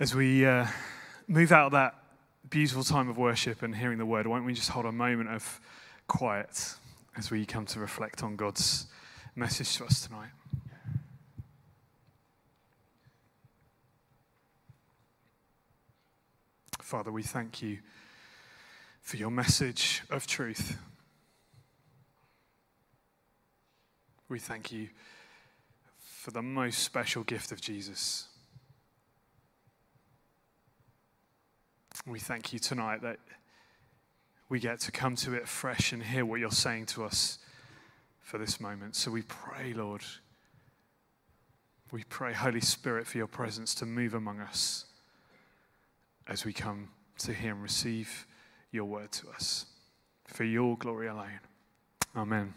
[0.00, 0.66] As we uh,
[1.28, 1.94] move out of that
[2.48, 5.28] beautiful time of worship and hearing the word, why don't we just hold a moment
[5.28, 5.60] of
[6.08, 6.76] quiet
[7.16, 8.86] as we come to reflect on God's
[9.36, 10.30] message to us tonight?
[16.80, 17.78] Father, we thank you
[19.02, 20.78] for your message of truth.
[24.30, 24.88] We thank you
[25.98, 28.28] for the most special gift of Jesus.
[32.06, 33.18] We thank you tonight that
[34.48, 37.38] we get to come to it fresh and hear what you're saying to us
[38.20, 38.96] for this moment.
[38.96, 40.02] So we pray, Lord.
[41.92, 44.86] We pray, Holy Spirit, for your presence to move among us
[46.26, 46.88] as we come
[47.18, 48.26] to hear and receive
[48.72, 49.66] your word to us.
[50.26, 51.40] For your glory alone.
[52.16, 52.54] Amen.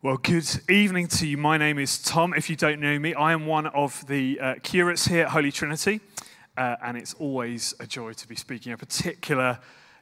[0.00, 1.36] Well, good evening to you.
[1.36, 2.32] My name is Tom.
[2.32, 5.50] If you don't know me, I am one of the uh, curates here at Holy
[5.50, 5.98] Trinity,
[6.56, 9.58] uh, and it's always a joy to be speaking, a particular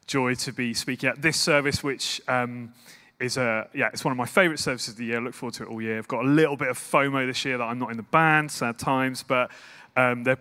[0.06, 2.74] joy to be speaking at this service, which um,
[3.20, 5.16] is a yeah, it's one of my favourite services of the year.
[5.16, 5.96] I look forward to it all year.
[5.96, 8.50] I've got a little bit of FOMO this year that I'm not in the band,
[8.50, 9.50] sad times, but
[9.96, 10.36] um, they're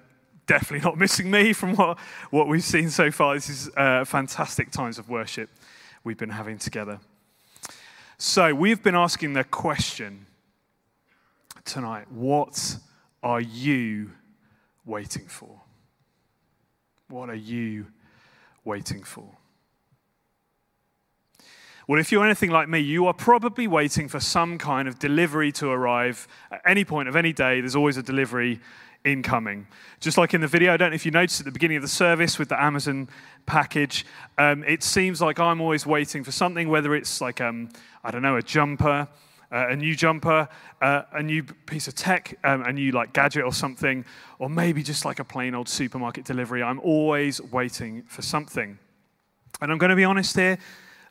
[0.47, 1.97] definitely not missing me from what,
[2.29, 3.35] what we've seen so far.
[3.35, 5.49] This is uh, fantastic times of worship
[6.03, 6.99] we've been having together.
[8.17, 10.25] So, we've been asking the question
[11.65, 12.77] tonight what
[13.21, 14.11] are you
[14.85, 15.59] waiting for?
[17.09, 17.87] What are you
[18.63, 19.35] waiting for?
[21.89, 25.51] Well, if you're anything like me, you are probably waiting for some kind of delivery
[25.53, 27.59] to arrive at any point of any day.
[27.59, 28.61] There's always a delivery
[29.05, 29.67] incoming.
[29.99, 31.83] Just like in the video, I don't know if you noticed at the beginning of
[31.83, 33.07] the service with the Amazon
[33.45, 34.05] package,
[34.37, 37.69] um, it seems like I'm always waiting for something, whether it's like, um,
[38.03, 39.07] I don't know, a jumper,
[39.51, 40.49] uh, a new jumper,
[40.81, 44.03] uh, a new piece of tech, um, a new like gadget or something,
[44.39, 46.63] or maybe just like a plain old supermarket delivery.
[46.63, 48.77] I'm always waiting for something.
[49.61, 50.57] And I'm going to be honest here,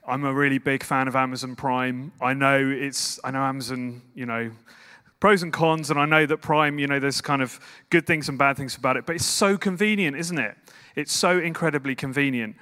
[0.06, 2.12] I'm a really big fan of Amazon Prime.
[2.20, 4.50] I know it's, I know Amazon, you know,
[5.20, 7.58] pros and cons, and I know that Prime, you know, there's kind of
[7.90, 10.56] good things and bad things about it, but it's so convenient, isn't it?
[10.94, 12.56] It's so incredibly convenient.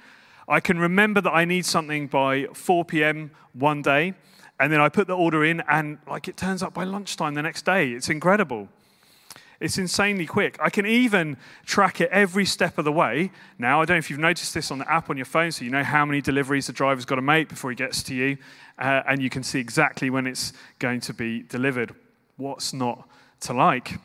[0.47, 3.31] I can remember that I need something by 4 p.m.
[3.53, 4.13] one day,
[4.59, 7.41] and then I put the order in, and like it turns up by lunchtime the
[7.41, 7.91] next day.
[7.91, 8.69] It's incredible.
[9.59, 10.57] It's insanely quick.
[10.61, 13.31] I can even track it every step of the way.
[13.57, 15.63] Now, I don't know if you've noticed this on the app on your phone, so
[15.63, 18.37] you know how many deliveries the driver's got to make before he gets to you,
[18.77, 21.95] uh, and you can see exactly when it's going to be delivered
[22.37, 23.07] what's not
[23.41, 23.99] to like.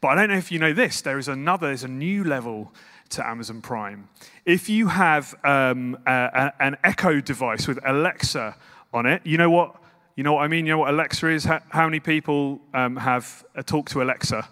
[0.00, 2.72] But I don't know if you know this, there is another, there's a new level
[3.10, 4.08] to Amazon Prime.
[4.46, 8.56] If you have um, a, a, an Echo device with Alexa
[8.94, 9.76] on it, you know what?
[10.16, 10.66] You know what I mean?
[10.66, 11.44] You know what Alexa is?
[11.44, 14.48] How, how many people um, have a talk to Alexa?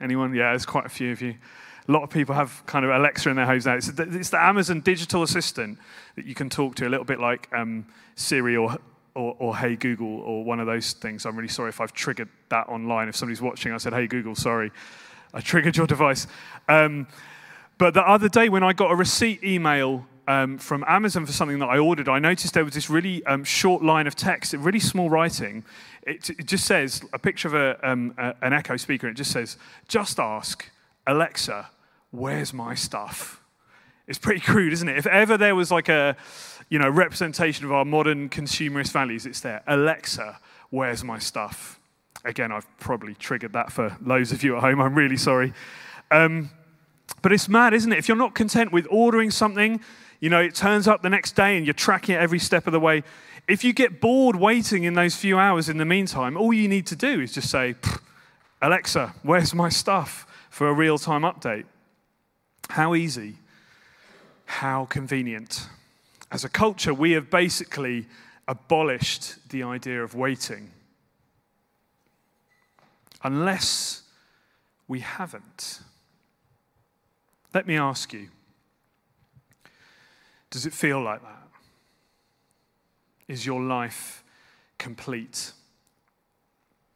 [0.00, 0.34] Anyone?
[0.34, 1.34] Yeah, there's quite a few of you.
[1.88, 3.74] A lot of people have kind of Alexa in their homes now.
[3.74, 5.78] It's the, it's the Amazon digital assistant
[6.16, 8.76] that you can talk to, a little bit like um, Siri or
[9.18, 11.26] or, or, Hey Google or one of those things.
[11.26, 13.08] I'm really sorry if I've triggered that online.
[13.08, 14.70] If somebody's watching, I said, Hey Google, sorry,
[15.34, 16.26] I triggered your device.
[16.68, 17.08] Um,
[17.78, 21.58] but the other day when I got a receipt email um, from Amazon for something
[21.58, 24.80] that I ordered, I noticed there was this really um, short line of text, really
[24.80, 25.64] small writing.
[26.02, 29.08] It, it just says a picture of a, um, a, an Echo speaker.
[29.08, 29.56] And it just says,
[29.88, 30.70] "Just ask
[31.06, 31.70] Alexa,
[32.10, 33.40] where's my stuff?"
[34.08, 34.98] It's pretty crude, isn't it?
[34.98, 36.16] If ever there was like a
[36.68, 39.26] you know, representation of our modern consumerist values.
[39.26, 39.62] It's there.
[39.66, 40.38] Alexa,
[40.70, 41.80] where's my stuff?
[42.24, 44.80] Again, I've probably triggered that for loads of you at home.
[44.80, 45.52] I'm really sorry.
[46.10, 46.50] Um,
[47.22, 47.98] but it's mad, isn't it?
[47.98, 49.80] If you're not content with ordering something,
[50.20, 52.72] you know, it turns up the next day and you're tracking it every step of
[52.72, 53.02] the way.
[53.46, 56.86] If you get bored waiting in those few hours in the meantime, all you need
[56.88, 57.76] to do is just say,
[58.60, 61.64] Alexa, where's my stuff for a real time update?
[62.68, 63.36] How easy,
[64.48, 65.68] how convenient.
[66.32, 68.06] As a culture, we have basically
[68.48, 70.70] abolished the idea of waiting.
[73.22, 74.02] Unless
[74.88, 75.80] we haven't.
[77.52, 78.28] Let me ask you
[80.50, 81.48] does it feel like that?
[83.28, 84.24] Is your life
[84.78, 85.52] complete?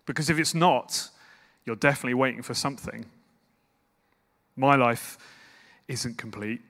[0.07, 1.11] Because if it's not,
[1.67, 3.05] you're definitely waiting for something.
[4.57, 5.19] My life
[5.87, 6.63] isn't complete.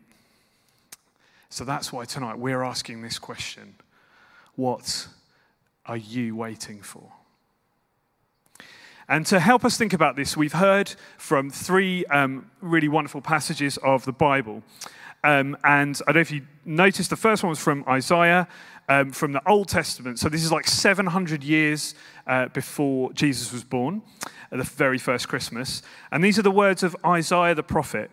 [1.53, 3.75] So that's why tonight we're asking this question
[4.55, 5.07] What
[5.85, 7.13] are you waiting for?
[9.07, 13.77] And to help us think about this, we've heard from three um, really wonderful passages
[13.77, 14.63] of the Bible.
[15.25, 18.49] Um, and I don't know if you noticed, the first one was from Isaiah,
[18.89, 20.19] um, from the Old Testament.
[20.21, 21.95] So this is like 700 years
[22.27, 24.01] uh, before Jesus was born,
[24.51, 25.83] the very first Christmas.
[26.11, 28.11] And these are the words of Isaiah the prophet,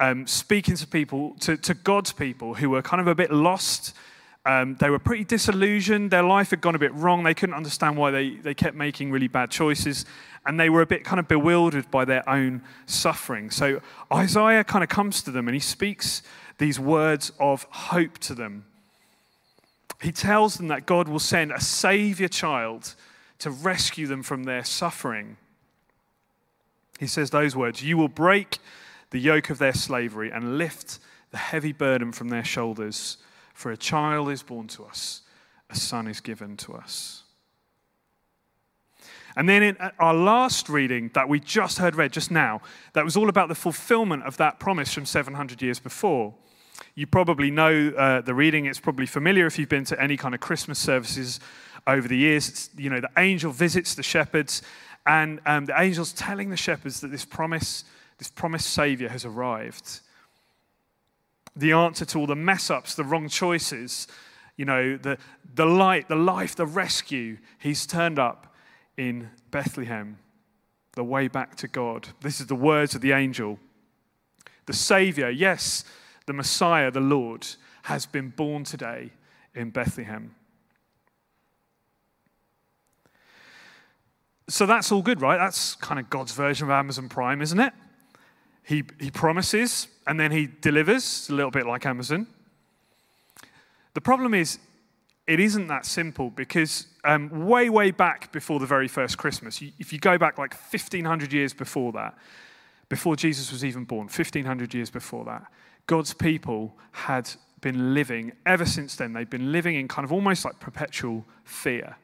[0.00, 3.94] um, speaking to people, to, to God's people who were kind of a bit lost.
[4.44, 6.10] Um, they were pretty disillusioned.
[6.10, 7.22] Their life had gone a bit wrong.
[7.22, 10.04] They couldn't understand why they, they kept making really bad choices.
[10.44, 13.50] And they were a bit kind of bewildered by their own suffering.
[13.50, 13.80] So
[14.12, 16.22] Isaiah kind of comes to them and he speaks
[16.58, 18.64] these words of hope to them.
[20.00, 22.96] He tells them that God will send a savior child
[23.38, 25.36] to rescue them from their suffering.
[26.98, 28.58] He says those words You will break
[29.12, 30.98] the yoke of their slavery and lift
[31.30, 33.18] the heavy burden from their shoulders.
[33.54, 35.22] For a child is born to us,
[35.70, 37.22] a son is given to us.
[39.36, 42.60] And then in our last reading that we just heard read just now,
[42.92, 46.34] that was all about the fulfillment of that promise from 700 years before.
[46.94, 48.66] You probably know uh, the reading.
[48.66, 51.40] It's probably familiar if you've been to any kind of Christmas services
[51.86, 52.48] over the years.
[52.48, 54.62] It's, you know, the angel visits the shepherds,
[55.06, 57.84] and um, the angel's telling the shepherds that this promise,
[58.22, 59.98] this promised Savior has arrived.
[61.56, 64.06] The answer to all the mess ups, the wrong choices,
[64.56, 65.18] you know, the,
[65.56, 68.54] the light, the life, the rescue, he's turned up
[68.96, 70.20] in Bethlehem,
[70.92, 72.10] the way back to God.
[72.20, 73.58] This is the words of the angel.
[74.66, 75.82] The Savior, yes,
[76.26, 77.44] the Messiah, the Lord,
[77.82, 79.10] has been born today
[79.52, 80.36] in Bethlehem.
[84.48, 85.38] So that's all good, right?
[85.38, 87.72] That's kind of God's version of Amazon Prime, isn't it?
[88.64, 92.26] He, he promises and then he delivers, a little bit like Amazon.
[93.94, 94.58] The problem is,
[95.26, 99.92] it isn't that simple because um, way, way back before the very first Christmas, if
[99.92, 102.16] you go back like 1500 years before that,
[102.88, 105.46] before Jesus was even born, 1500 years before that,
[105.86, 107.30] God's people had
[107.60, 111.96] been living, ever since then, they've been living in kind of almost like perpetual fear.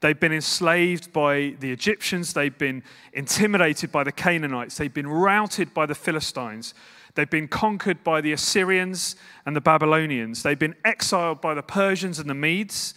[0.00, 2.82] They've been enslaved by the Egyptians, they've been
[3.12, 6.74] intimidated by the Canaanites, they've been routed by the Philistines,
[7.14, 12.18] they've been conquered by the Assyrians and the Babylonians, they've been exiled by the Persians
[12.18, 12.94] and the Medes.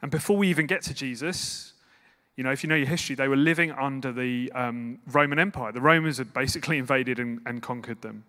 [0.00, 1.72] And before we even get to Jesus,
[2.36, 5.72] you know, if you know your history, they were living under the um, Roman Empire.
[5.72, 8.24] The Romans had basically invaded and, and conquered them.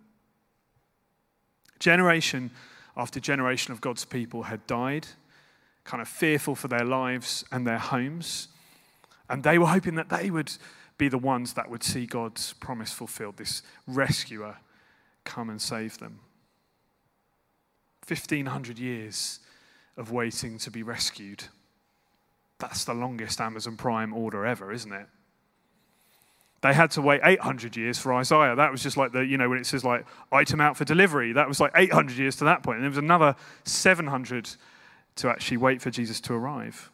[1.78, 2.50] Generation
[2.96, 5.06] after generation of God's people had died,
[5.90, 8.46] kind of fearful for their lives and their homes.
[9.28, 10.52] And they were hoping that they would
[10.98, 14.58] be the ones that would see God's promise fulfilled, this rescuer
[15.24, 16.20] come and save them.
[18.06, 19.40] 1500 years
[19.96, 21.44] of waiting to be rescued.
[22.60, 25.06] That's the longest Amazon Prime order ever, isn't it?
[26.62, 28.54] They had to wait 800 years for Isaiah.
[28.54, 31.32] That was just like the, you know, when it says like item out for delivery,
[31.32, 32.76] that was like 800 years to that point.
[32.76, 33.34] And there was another
[33.64, 34.50] 700
[35.16, 36.90] to actually wait for Jesus to arrive.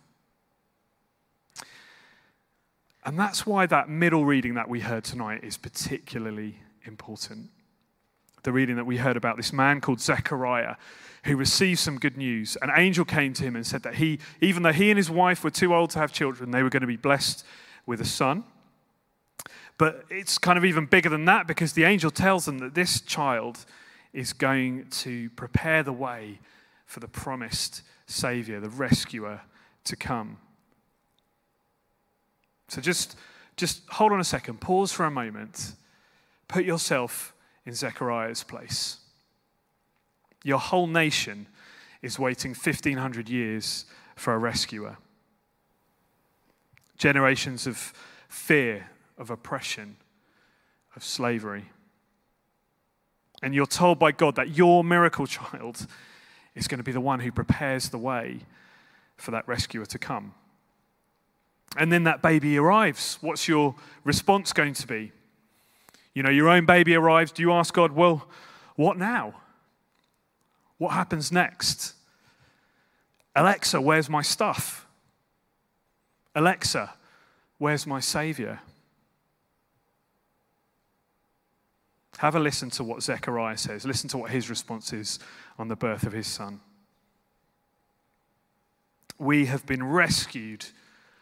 [3.04, 7.50] And that's why that middle reading that we heard tonight is particularly important.
[8.42, 10.76] The reading that we heard about this man called Zechariah
[11.26, 12.56] who received some good news.
[12.62, 15.44] An angel came to him and said that he, even though he and his wife
[15.44, 17.44] were too old to have children, they were going to be blessed
[17.84, 18.44] with a son.
[19.78, 23.00] But it's kind of even bigger than that because the angel tells them that this
[23.00, 23.66] child
[24.12, 26.38] is going to prepare the way
[26.86, 29.42] for the promised Savior, the rescuer,
[29.84, 30.38] to come.
[32.68, 33.16] So just,
[33.56, 35.72] just hold on a second, pause for a moment,
[36.48, 38.98] put yourself in Zechariah's place.
[40.44, 41.48] Your whole nation
[42.02, 44.96] is waiting 1500 years for a rescuer.
[46.96, 47.92] Generations of
[48.28, 49.96] fear of oppression,
[50.94, 51.66] of slavery.
[53.42, 55.86] And you're told by God that your miracle child
[56.56, 58.40] is going to be the one who prepares the way
[59.16, 60.34] for that rescuer to come.
[61.76, 63.18] And then that baby arrives.
[63.20, 65.12] What's your response going to be?
[66.14, 67.30] You know, your own baby arrives.
[67.30, 68.26] Do you ask God, well,
[68.74, 69.34] what now?
[70.78, 71.94] What happens next?
[73.34, 74.86] Alexa, where's my stuff?
[76.34, 76.94] Alexa,
[77.58, 78.60] where's my Savior?
[82.18, 83.84] Have a listen to what Zechariah says.
[83.84, 85.18] Listen to what his response is
[85.58, 86.60] on the birth of his son.
[89.18, 90.66] We have been rescued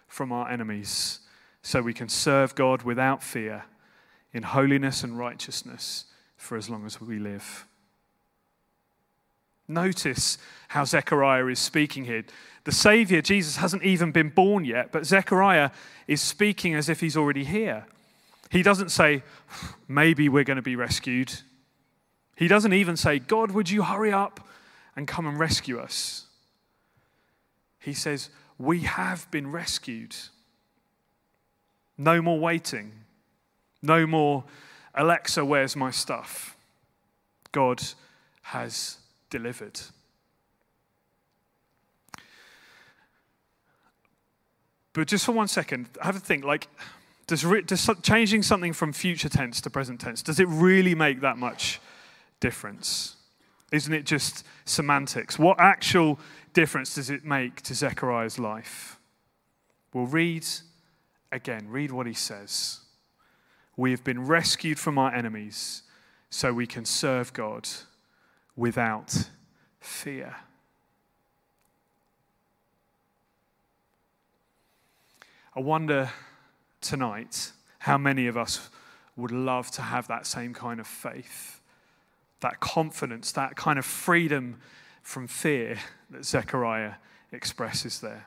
[0.06, 1.20] from our enemies
[1.62, 3.64] so we can serve God without fear
[4.32, 6.04] in holiness and righteousness
[6.36, 7.66] for as long as we live.
[9.66, 10.36] Notice
[10.68, 12.24] how Zechariah is speaking here.
[12.64, 15.70] The Savior, Jesus, hasn't even been born yet, but Zechariah
[16.06, 17.86] is speaking as if he's already here.
[18.54, 19.25] He doesn't say,
[19.88, 21.32] maybe we're going to be rescued.
[22.37, 24.46] He doesn't even say, God, would you hurry up
[24.94, 26.26] and come and rescue us?
[27.80, 30.14] He says, We have been rescued.
[31.99, 32.92] No more waiting.
[33.82, 34.44] No more,
[34.94, 36.56] Alexa, where's my stuff?
[37.50, 37.82] God
[38.42, 38.99] has
[39.30, 39.80] delivered.
[44.92, 46.68] But just for one second, have a think like,
[47.26, 51.38] does, does changing something from future tense to present tense, does it really make that
[51.38, 51.81] much
[52.40, 53.16] difference?
[53.73, 55.38] Isn't it just semantics?
[55.38, 56.19] What actual
[56.52, 58.99] difference does it make to Zechariah's life?
[59.93, 60.47] Well, read
[61.33, 62.81] again, read what he says.
[63.76, 65.83] We have been rescued from our enemies
[66.31, 67.69] so we can serve God
[68.57, 69.28] without
[69.81, 70.37] fear.
[75.57, 76.11] I wonder
[76.85, 77.50] tonight
[77.81, 78.71] how many of us
[79.17, 81.61] would love to have that same kind of faith,
[82.41, 84.59] that confidence, that kind of freedom
[85.03, 85.79] from fear
[86.11, 86.95] that Zechariah
[87.33, 88.26] expresses there.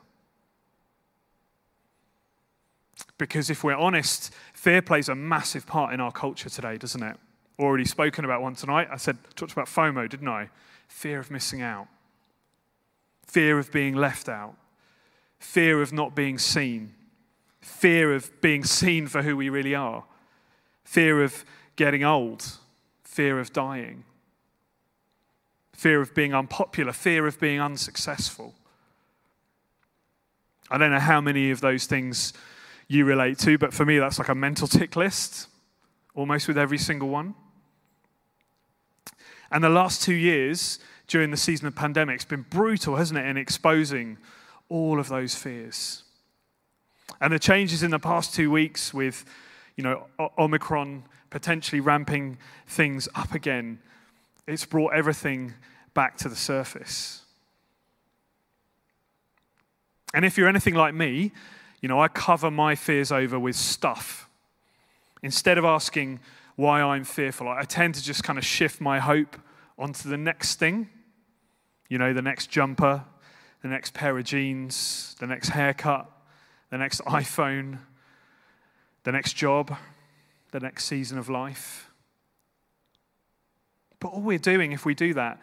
[3.18, 7.18] Because if we're honest, fear plays a massive part in our culture today, doesn't it?
[7.60, 8.88] Already spoken about one tonight.
[8.92, 10.50] I said, talked about FOMO, didn't I?
[10.88, 11.88] Fear of missing out,
[13.26, 14.56] fear of being left out,
[15.40, 16.94] fear of not being seen,
[17.68, 20.06] fear of being seen for who we really are,
[20.84, 21.44] fear of
[21.76, 22.58] getting old,
[23.04, 24.04] fear of dying,
[25.74, 28.56] fear of being unpopular, fear of being unsuccessful.
[30.72, 32.34] I don't know how many of those things
[32.88, 35.48] you relate to, but for me, that's like a mental tick list,
[36.16, 37.36] almost with every single one.
[39.52, 43.26] And the last two years, during the season of pandemic, it's been brutal, hasn't it,
[43.26, 44.18] in exposing
[44.68, 46.04] all of those fears.
[47.20, 49.26] And the changes in the past two weeks with,
[49.76, 50.08] you know,
[50.38, 53.80] Omicron potentially ramping things up again,
[54.48, 55.54] it's brought everything
[55.94, 57.22] back to the surface.
[60.14, 61.32] And if you're anything like me,
[61.82, 64.30] you know, I cover my fears over with stuff.
[65.22, 66.20] Instead of asking
[66.56, 69.38] why I'm fearful, I tend to just kind of shift my hope
[69.78, 70.90] onto the next thing.
[71.90, 73.04] You know, the next jumper,
[73.62, 76.10] the next pair of jeans, the next haircut,
[76.70, 77.80] the next iPhone,
[79.04, 79.76] the next job,
[80.52, 81.92] the next season of life.
[84.00, 85.40] But all we're doing if we do that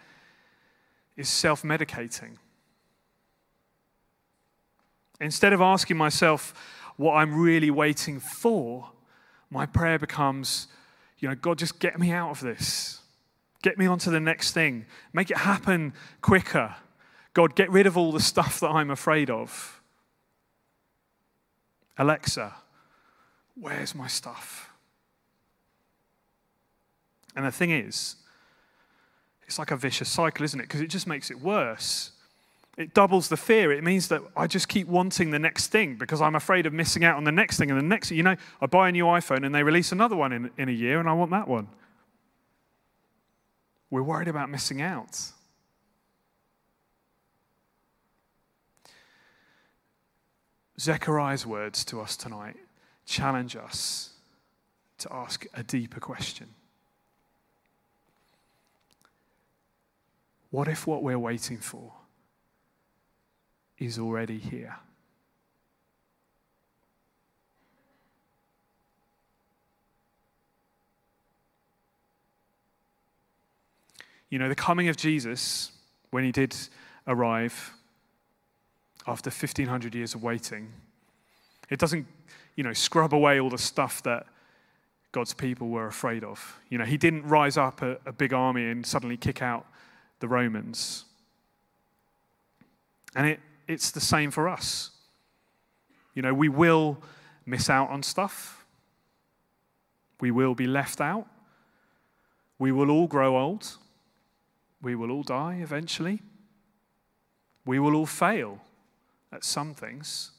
[1.16, 2.36] is self medicating.
[5.20, 6.52] Instead of asking myself
[6.96, 8.90] what I'm really waiting for,
[9.50, 10.66] my prayer becomes,
[11.18, 13.00] you know, God, just get me out of this.
[13.62, 14.84] Get me onto the next thing.
[15.12, 16.74] Make it happen quicker.
[17.32, 19.80] God, get rid of all the stuff that I'm afraid of.
[21.98, 22.54] Alexa,
[23.54, 24.70] where's my stuff?
[27.36, 28.16] And the thing is,
[29.46, 30.64] it's like a vicious cycle, isn't it?
[30.64, 32.12] Because it just makes it worse.
[32.76, 33.70] It doubles the fear.
[33.72, 37.04] It means that I just keep wanting the next thing because I'm afraid of missing
[37.04, 38.10] out on the next thing and the next.
[38.10, 40.72] You know, I buy a new iPhone and they release another one in, in a
[40.72, 41.68] year and I want that one.
[43.90, 45.20] We're worried about missing out.
[50.78, 52.56] Zechariah's words to us tonight
[53.06, 54.10] challenge us
[54.98, 56.48] to ask a deeper question.
[60.50, 61.92] What if what we're waiting for
[63.78, 64.76] is already here?
[74.30, 75.70] You know, the coming of Jesus,
[76.10, 76.56] when he did
[77.06, 77.72] arrive,
[79.06, 80.72] after 1500 years of waiting.
[81.70, 82.06] It doesn't,
[82.56, 84.26] you know, scrub away all the stuff that
[85.12, 86.60] God's people were afraid of.
[86.68, 89.66] You know, he didn't rise up a, a big army and suddenly kick out
[90.20, 91.04] the Romans.
[93.14, 94.90] And it, it's the same for us.
[96.14, 96.98] You know, we will
[97.46, 98.64] miss out on stuff.
[100.20, 101.26] We will be left out.
[102.58, 103.76] We will all grow old.
[104.80, 106.22] We will all die eventually.
[107.66, 108.60] We will all fail
[109.34, 110.30] at some things.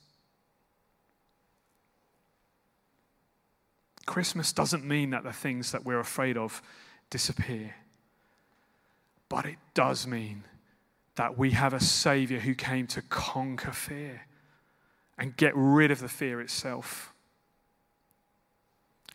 [4.06, 6.62] Christmas doesn't mean that the things that we're afraid of
[7.10, 7.76] disappear,
[9.30, 10.44] but it does mean
[11.16, 14.22] that we have a Savior who came to conquer fear
[15.18, 17.14] and get rid of the fear itself.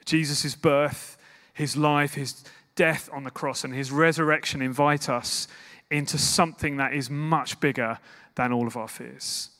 [0.05, 1.19] Jesus' birth,
[1.53, 2.43] his life, his
[2.75, 5.47] death on the cross, and his resurrection invite us
[5.91, 7.99] into something that is much bigger
[8.35, 9.51] than all of our fears.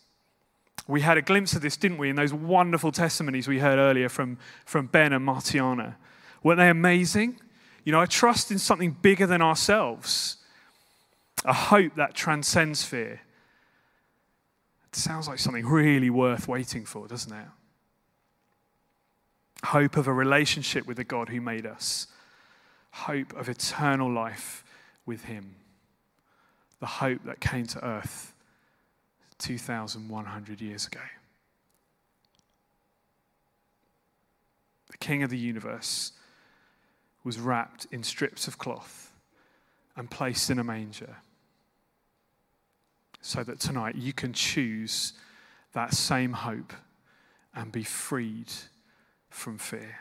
[0.91, 4.09] We had a glimpse of this, didn't we, in those wonderful testimonies we heard earlier
[4.09, 5.95] from, from Ben and Martiana.
[6.43, 7.39] Weren't they amazing?
[7.85, 10.39] You know, I trust in something bigger than ourselves,
[11.45, 13.21] a hope that transcends fear.
[14.89, 17.47] It sounds like something really worth waiting for, doesn't it?
[19.67, 22.09] Hope of a relationship with the God who made us,
[22.91, 24.65] hope of eternal life
[25.07, 25.55] with Him,
[26.81, 28.35] the hope that came to earth
[29.41, 31.01] 2,100 years ago.
[34.91, 36.13] The King of the universe
[37.25, 39.13] was wrapped in strips of cloth
[39.97, 41.17] and placed in a manger
[43.21, 45.13] so that tonight you can choose
[45.73, 46.73] that same hope
[47.55, 48.51] and be freed
[49.29, 49.99] from fear.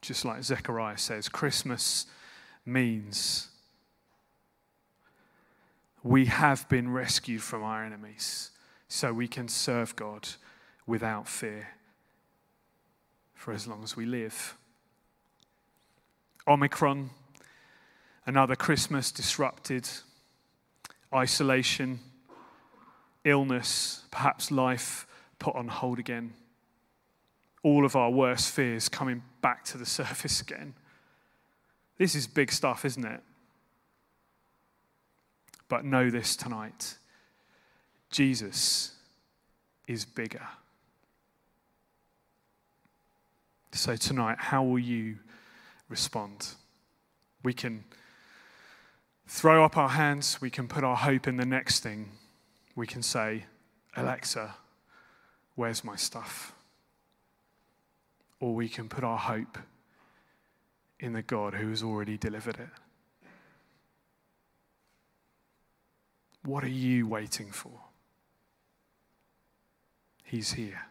[0.00, 2.06] Just like Zechariah says, Christmas
[2.64, 3.48] means
[6.06, 8.52] we have been rescued from our enemies
[8.86, 10.28] so we can serve God
[10.86, 11.70] without fear
[13.34, 14.56] for as long as we live.
[16.46, 17.10] Omicron,
[18.24, 19.88] another Christmas disrupted,
[21.12, 21.98] isolation,
[23.24, 25.08] illness, perhaps life
[25.40, 26.34] put on hold again.
[27.64, 30.74] All of our worst fears coming back to the surface again.
[31.98, 33.22] This is big stuff, isn't it?
[35.68, 36.96] But know this tonight
[38.10, 38.92] Jesus
[39.86, 40.46] is bigger.
[43.72, 45.16] So, tonight, how will you
[45.88, 46.48] respond?
[47.42, 47.84] We can
[49.26, 52.10] throw up our hands, we can put our hope in the next thing.
[52.74, 53.44] We can say,
[53.96, 54.54] Alexa,
[55.56, 56.54] where's my stuff?
[58.40, 59.58] Or we can put our hope
[61.00, 62.68] in the God who has already delivered it.
[66.46, 67.72] What are you waiting for?
[70.22, 70.86] He's here.